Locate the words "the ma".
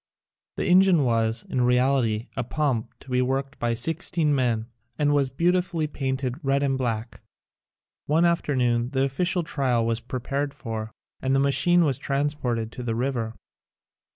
11.35-11.51